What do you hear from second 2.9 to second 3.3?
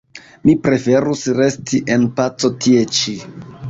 ĉi.